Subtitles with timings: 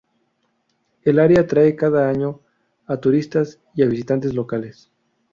[1.03, 2.39] El área atrae cada año
[2.87, 4.89] a turistas y a visitantes locales.